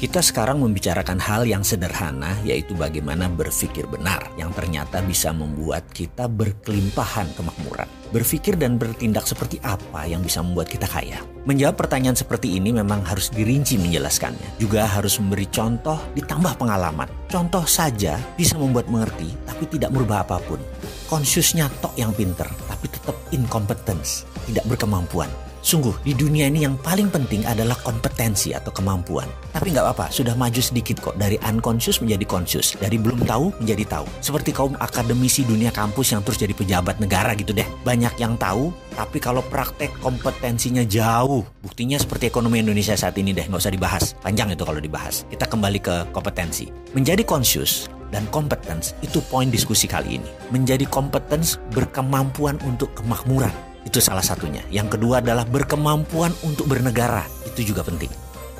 Kita 0.00 0.24
sekarang 0.24 0.64
membicarakan 0.64 1.20
hal 1.20 1.44
yang 1.44 1.60
sederhana 1.60 2.32
yaitu 2.40 2.72
bagaimana 2.72 3.28
berpikir 3.28 3.84
benar 3.84 4.32
yang 4.40 4.48
ternyata 4.48 5.04
bisa 5.04 5.28
membuat 5.28 5.84
kita 5.92 6.24
berkelimpahan 6.24 7.28
kemakmuran. 7.36 7.84
Berpikir 8.08 8.56
dan 8.56 8.80
bertindak 8.80 9.28
seperti 9.28 9.60
apa 9.60 10.08
yang 10.08 10.24
bisa 10.24 10.40
membuat 10.40 10.72
kita 10.72 10.88
kaya? 10.88 11.20
Menjawab 11.44 11.84
pertanyaan 11.84 12.16
seperti 12.16 12.56
ini 12.56 12.72
memang 12.72 13.04
harus 13.04 13.28
dirinci 13.28 13.76
menjelaskannya. 13.76 14.56
Juga 14.56 14.88
harus 14.88 15.20
memberi 15.20 15.44
contoh 15.52 16.00
ditambah 16.16 16.56
pengalaman. 16.56 17.12
Contoh 17.28 17.68
saja 17.68 18.16
bisa 18.40 18.56
membuat 18.56 18.88
mengerti 18.88 19.28
tapi 19.44 19.68
tidak 19.68 19.92
merubah 19.92 20.24
apa 20.24 20.40
pun. 20.48 20.64
Konsiusnya 21.12 21.68
tok 21.84 21.92
yang 22.00 22.16
pinter 22.16 22.48
tapi 22.72 22.88
tetap 22.88 23.20
incompetence, 23.36 24.24
tidak 24.48 24.64
berkemampuan. 24.64 25.28
Sungguh, 25.60 25.92
di 26.00 26.16
dunia 26.16 26.48
ini 26.48 26.64
yang 26.64 26.80
paling 26.80 27.12
penting 27.12 27.44
adalah 27.44 27.76
kompetensi 27.84 28.56
atau 28.56 28.72
kemampuan. 28.72 29.28
Tapi 29.52 29.76
nggak 29.76 29.84
apa-apa, 29.84 30.06
sudah 30.08 30.32
maju 30.32 30.56
sedikit 30.56 31.04
kok. 31.04 31.20
Dari 31.20 31.36
unconscious 31.44 32.00
menjadi 32.00 32.24
conscious. 32.24 32.72
Dari 32.80 32.96
belum 32.96 33.28
tahu 33.28 33.52
menjadi 33.60 34.00
tahu. 34.00 34.06
Seperti 34.24 34.56
kaum 34.56 34.72
akademisi 34.80 35.44
dunia 35.44 35.68
kampus 35.68 36.16
yang 36.16 36.24
terus 36.24 36.40
jadi 36.40 36.56
pejabat 36.56 36.96
negara 36.96 37.36
gitu 37.36 37.52
deh. 37.52 37.68
Banyak 37.84 38.16
yang 38.16 38.40
tahu, 38.40 38.72
tapi 38.96 39.20
kalau 39.20 39.44
praktek 39.44 39.92
kompetensinya 40.00 40.80
jauh. 40.88 41.44
Buktinya 41.60 42.00
seperti 42.00 42.32
ekonomi 42.32 42.64
Indonesia 42.64 42.96
saat 42.96 43.20
ini 43.20 43.36
deh, 43.36 43.44
nggak 43.44 43.60
usah 43.60 43.74
dibahas. 43.76 44.16
Panjang 44.24 44.56
itu 44.56 44.64
kalau 44.64 44.80
dibahas. 44.80 45.28
Kita 45.28 45.44
kembali 45.44 45.78
ke 45.84 46.08
kompetensi. 46.16 46.72
Menjadi 46.96 47.20
conscious 47.20 47.92
dan 48.08 48.24
competence 48.32 48.96
itu 49.04 49.20
poin 49.28 49.52
diskusi 49.52 49.84
kali 49.84 50.16
ini. 50.16 50.30
Menjadi 50.48 50.88
competence 50.88 51.60
berkemampuan 51.76 52.56
untuk 52.64 52.96
kemakmuran 52.96 53.52
itu 53.84 53.98
salah 53.98 54.24
satunya. 54.24 54.60
Yang 54.68 54.98
kedua 54.98 55.24
adalah 55.24 55.48
berkemampuan 55.48 56.34
untuk 56.44 56.68
bernegara. 56.68 57.24
Itu 57.48 57.64
juga 57.64 57.84
penting. 57.84 58.10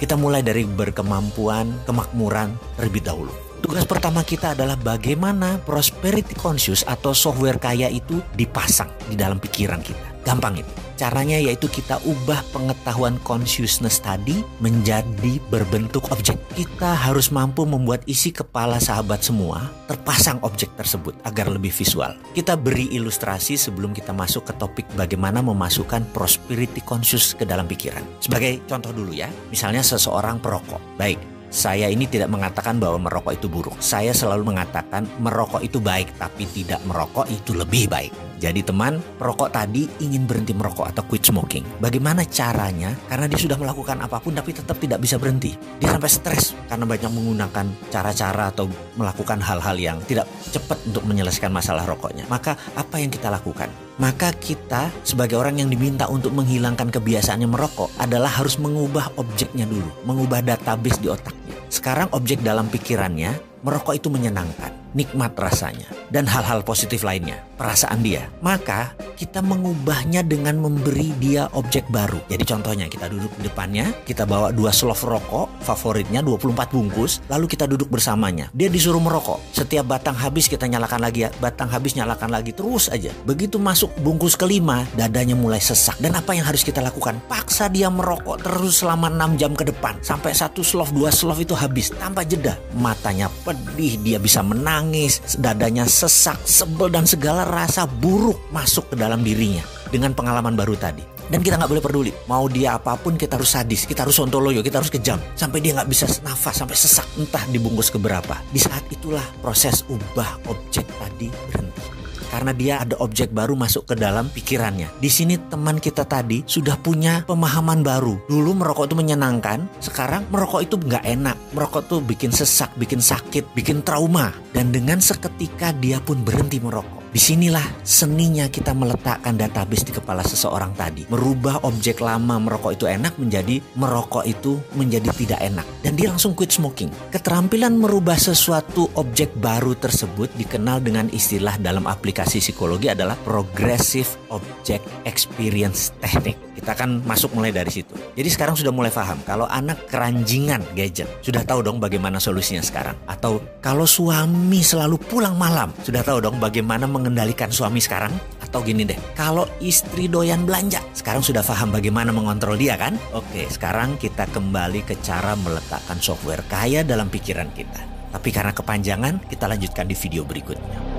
Kita 0.01 0.16
mulai 0.16 0.41
dari 0.41 0.65
berkemampuan, 0.65 1.84
kemakmuran 1.84 2.56
terlebih 2.80 3.05
dahulu. 3.05 3.33
Tugas 3.61 3.84
pertama 3.84 4.25
kita 4.25 4.56
adalah 4.56 4.81
bagaimana 4.81 5.61
prosperity 5.61 6.33
conscious 6.33 6.81
atau 6.89 7.12
software 7.12 7.61
kaya 7.61 7.92
itu 7.92 8.25
dipasang 8.33 8.89
di 9.12 9.20
dalam 9.20 9.36
pikiran 9.36 9.84
kita. 9.84 10.25
Gampang 10.25 10.64
itu. 10.64 10.89
Caranya 11.01 11.41
yaitu 11.41 11.65
kita 11.65 11.97
ubah 12.05 12.45
pengetahuan 12.53 13.17
consciousness 13.25 14.05
tadi 14.05 14.45
menjadi 14.61 15.41
berbentuk 15.48 16.12
objek. 16.12 16.37
Kita 16.53 16.93
harus 16.93 17.33
mampu 17.33 17.65
membuat 17.65 18.05
isi 18.05 18.29
kepala 18.29 18.77
sahabat 18.77 19.25
semua 19.25 19.65
terpasang 19.89 20.37
objek 20.45 20.69
tersebut 20.77 21.17
agar 21.25 21.48
lebih 21.48 21.73
visual. 21.73 22.12
Kita 22.37 22.53
beri 22.61 22.93
ilustrasi 22.93 23.56
sebelum 23.56 23.97
kita 23.97 24.12
masuk 24.12 24.53
ke 24.53 24.53
topik 24.61 24.84
bagaimana 24.93 25.41
memasukkan 25.41 26.05
prosperity 26.12 26.84
conscious 26.84 27.33
ke 27.33 27.48
dalam 27.48 27.65
pikiran. 27.65 28.05
Sebagai 28.21 28.61
contoh 28.69 28.93
dulu 28.93 29.17
ya, 29.17 29.33
misalnya 29.48 29.81
seseorang 29.81 30.37
perokok. 30.37 31.01
Baik, 31.01 31.17
saya 31.48 31.89
ini 31.89 32.12
tidak 32.12 32.28
mengatakan 32.28 32.77
bahwa 32.77 33.09
merokok 33.09 33.41
itu 33.41 33.48
buruk. 33.48 33.81
Saya 33.81 34.12
selalu 34.12 34.53
mengatakan 34.53 35.09
merokok 35.17 35.65
itu 35.65 35.81
baik, 35.81 36.12
tapi 36.21 36.45
tidak 36.45 36.84
merokok 36.84 37.25
itu 37.33 37.56
lebih 37.56 37.89
baik. 37.89 38.30
Jadi 38.41 38.64
teman, 38.64 38.96
perokok 39.20 39.52
tadi 39.52 39.84
ingin 40.00 40.24
berhenti 40.24 40.56
merokok 40.56 40.88
atau 40.88 41.05
quit 41.05 41.20
smoking. 41.20 41.77
Bagaimana 41.77 42.24
caranya? 42.24 42.97
Karena 43.05 43.28
dia 43.28 43.36
sudah 43.36 43.60
melakukan 43.60 44.00
apa 44.00 44.16
pun 44.16 44.32
tapi 44.32 44.56
tetap 44.56 44.80
tidak 44.80 44.97
bisa 45.05 45.20
berhenti. 45.20 45.52
Dia 45.77 45.92
sampai 45.92 46.08
stres 46.08 46.56
karena 46.64 46.88
banyak 46.88 47.12
menggunakan 47.12 47.66
cara-cara 47.92 48.48
atau 48.48 48.64
melakukan 48.97 49.44
hal-hal 49.44 49.77
yang 49.77 50.00
tidak 50.08 50.24
cepat 50.48 50.80
untuk 50.88 51.05
menyelesaikan 51.05 51.52
masalah 51.52 51.84
rokoknya. 51.84 52.24
Maka 52.32 52.56
apa 52.72 52.97
yang 52.97 53.12
kita 53.12 53.28
lakukan? 53.28 53.69
Maka 54.00 54.32
kita 54.32 54.88
sebagai 55.04 55.36
orang 55.36 55.60
yang 55.60 55.69
diminta 55.69 56.08
untuk 56.08 56.32
menghilangkan 56.32 56.88
kebiasaannya 56.88 57.44
merokok 57.44 57.92
adalah 58.00 58.32
harus 58.41 58.56
mengubah 58.56 59.12
objeknya 59.20 59.69
dulu, 59.69 59.92
mengubah 60.08 60.41
database 60.41 60.97
di 61.04 61.12
otaknya. 61.12 61.52
Sekarang 61.69 62.08
objek 62.16 62.41
dalam 62.41 62.72
pikirannya, 62.72 63.60
merokok 63.60 64.00
itu 64.00 64.08
menyenangkan 64.08 64.72
nikmat 64.97 65.36
rasanya, 65.36 65.86
dan 66.11 66.27
hal-hal 66.27 66.61
positif 66.66 67.06
lainnya, 67.06 67.41
perasaan 67.56 68.03
dia. 68.03 68.26
Maka 68.43 68.93
kita 69.16 69.41
mengubahnya 69.41 70.26
dengan 70.26 70.59
memberi 70.59 71.15
dia 71.22 71.47
objek 71.54 71.87
baru. 71.88 72.19
Jadi 72.28 72.44
contohnya 72.44 72.87
kita 72.91 73.06
duduk 73.09 73.31
di 73.38 73.47
depannya, 73.48 73.94
kita 74.04 74.26
bawa 74.26 74.50
dua 74.50 74.75
slof 74.75 75.06
rokok 75.06 75.62
favoritnya 75.62 76.21
24 76.21 76.75
bungkus, 76.75 77.22
lalu 77.31 77.47
kita 77.47 77.71
duduk 77.71 77.88
bersamanya. 77.88 78.50
Dia 78.53 78.66
disuruh 78.66 79.00
merokok. 79.00 79.41
Setiap 79.54 79.87
batang 79.87 80.19
habis 80.19 80.50
kita 80.50 80.66
nyalakan 80.66 81.00
lagi 81.06 81.25
ya, 81.25 81.31
batang 81.38 81.71
habis 81.71 81.94
nyalakan 81.94 82.34
lagi 82.34 82.50
terus 82.53 82.91
aja. 82.91 83.15
Begitu 83.25 83.56
masuk 83.56 83.94
bungkus 84.03 84.34
kelima, 84.34 84.84
dadanya 84.98 85.38
mulai 85.38 85.62
sesak. 85.62 85.97
Dan 86.03 86.19
apa 86.19 86.34
yang 86.34 86.44
harus 86.44 86.66
kita 86.66 86.82
lakukan? 86.82 87.22
Paksa 87.31 87.71
dia 87.71 87.88
merokok 87.88 88.42
terus 88.42 88.82
selama 88.82 89.09
6 89.09 89.41
jam 89.41 89.53
ke 89.54 89.65
depan 89.69 89.97
sampai 90.03 90.34
satu 90.34 90.66
slof 90.66 90.91
dua 90.91 91.15
slof 91.15 91.38
itu 91.38 91.54
habis 91.54 91.94
tanpa 91.94 92.27
jeda. 92.27 92.59
Matanya 92.75 93.31
pedih, 93.47 94.00
dia 94.03 94.19
bisa 94.19 94.42
menang 94.42 94.81
nangis, 94.81 95.21
dadanya 95.37 95.84
sesak, 96.00 96.41
sebel 96.49 96.88
dan 96.88 97.05
segala 97.05 97.44
rasa 97.44 97.84
buruk 97.84 98.41
masuk 98.49 98.88
ke 98.93 98.97
dalam 98.97 99.21
dirinya 99.21 99.61
dengan 99.93 100.16
pengalaman 100.16 100.56
baru 100.56 100.72
tadi. 100.81 101.05
Dan 101.31 101.44
kita 101.44 101.61
nggak 101.61 101.71
boleh 101.71 101.84
peduli. 101.84 102.12
Mau 102.27 102.50
dia 102.50 102.75
apa 102.75 102.99
pun 102.99 103.15
kita 103.15 103.38
harus 103.38 103.55
sadis, 103.55 103.87
kita 103.87 104.03
harus 104.03 104.19
sontoloyo, 104.19 104.65
kita 104.65 104.83
harus 104.83 104.91
kejam. 104.91 105.21
Sampai 105.39 105.62
dia 105.62 105.77
nggak 105.78 105.87
bisa 105.87 106.10
nafas, 106.27 106.59
sampai 106.59 106.75
sesak 106.75 107.06
entah 107.21 107.44
dibungkus 107.53 107.93
ke 107.93 108.03
berapa. 108.03 108.34
Di 108.50 108.59
saat 108.59 108.83
itulah 108.91 109.22
proses 109.39 109.87
ubah 109.87 110.43
objek 110.50 110.89
tadi 110.99 111.31
berhenti 111.47 112.00
karena 112.30 112.54
dia 112.54 112.74
ada 112.80 112.94
objek 113.02 113.34
baru 113.34 113.58
masuk 113.58 113.91
ke 113.91 113.94
dalam 113.98 114.30
pikirannya. 114.30 114.88
Di 115.02 115.10
sini 115.10 115.36
teman 115.50 115.82
kita 115.82 116.06
tadi 116.06 116.46
sudah 116.46 116.78
punya 116.78 117.26
pemahaman 117.26 117.82
baru. 117.82 118.16
Dulu 118.30 118.50
merokok 118.54 118.86
itu 118.88 118.96
menyenangkan, 118.96 119.66
sekarang 119.82 120.30
merokok 120.30 120.62
itu 120.62 120.78
nggak 120.78 121.04
enak. 121.04 121.36
Merokok 121.52 121.82
tuh 121.91 122.00
bikin 122.00 122.30
sesak, 122.30 122.70
bikin 122.78 123.02
sakit, 123.02 123.50
bikin 123.52 123.82
trauma. 123.82 124.30
Dan 124.54 124.70
dengan 124.70 125.02
seketika 125.02 125.74
dia 125.74 125.98
pun 125.98 126.22
berhenti 126.22 126.62
merokok. 126.62 127.00
Di 127.10 127.19
sinilah 127.19 127.82
seninya 127.82 128.47
kita 128.47 128.71
meletakkan 128.71 129.34
database 129.34 129.82
di 129.82 129.93
kepala 129.94 130.22
seseorang 130.22 130.71
tadi. 130.78 131.10
Merubah 131.10 131.66
objek 131.66 131.98
lama 131.98 132.38
merokok 132.38 132.78
itu 132.78 132.87
enak 132.87 133.19
menjadi 133.19 133.59
merokok 133.75 134.22
itu 134.31 134.62
menjadi 134.78 135.10
tidak 135.19 135.41
enak. 135.43 135.66
Dan 135.82 135.98
dia 135.98 136.15
langsung 136.15 136.38
quit 136.38 136.54
smoking. 136.54 136.91
Keterampilan 137.10 137.75
merubah 137.75 138.15
sesuatu 138.15 138.87
objek 138.94 139.34
baru 139.34 139.75
tersebut 139.75 140.31
dikenal 140.38 140.78
dengan 140.87 141.10
istilah 141.10 141.59
dalam 141.59 141.91
aplikasi 141.91 142.38
psikologi 142.38 142.87
adalah 142.94 143.19
Progressive 143.27 144.31
Object 144.31 144.87
Experience 145.03 145.91
Technique. 145.98 146.50
Kita 146.60 146.76
akan 146.76 147.09
masuk 147.09 147.32
mulai 147.32 147.56
dari 147.56 147.72
situ. 147.72 147.97
Jadi 148.12 148.28
sekarang 148.28 148.53
sudah 148.53 148.69
mulai 148.69 148.93
paham 148.93 149.16
kalau 149.25 149.48
anak 149.48 149.88
keranjingan 149.88 150.60
gadget. 150.76 151.09
Sudah 151.25 151.41
tahu 151.41 151.65
dong 151.65 151.81
bagaimana 151.81 152.21
solusinya 152.21 152.60
sekarang. 152.60 153.00
Atau 153.09 153.41
kalau 153.65 153.88
suami 153.88 154.60
selalu 154.60 155.00
pulang 155.00 155.41
malam. 155.41 155.72
Sudah 155.81 156.04
tahu 156.04 156.21
dong 156.21 156.37
bagaimana 156.37 156.84
mengendalikan 156.84 157.48
suami 157.48 157.81
sekarang? 157.81 158.12
Atau 158.44 158.60
gini 158.60 158.84
deh, 158.84 158.98
kalau 159.16 159.48
istri 159.65 160.04
doyan 160.10 160.44
belanja, 160.44 160.84
sekarang 160.93 161.25
sudah 161.25 161.41
paham 161.41 161.72
bagaimana 161.72 162.12
mengontrol 162.12 162.60
dia 162.60 162.77
kan? 162.77 162.98
Oke, 163.16 163.48
sekarang 163.48 163.97
kita 163.97 164.28
kembali 164.28 164.84
ke 164.84 165.00
cara 165.00 165.32
meletakkan 165.38 165.97
software 166.03 166.44
kaya 166.50 166.84
dalam 166.84 167.09
pikiran 167.09 167.48
kita. 167.56 167.81
Tapi 168.10 168.28
karena 168.34 168.50
kepanjangan, 168.50 169.22
kita 169.31 169.47
lanjutkan 169.47 169.87
di 169.87 169.94
video 169.94 170.27
berikutnya. 170.27 170.90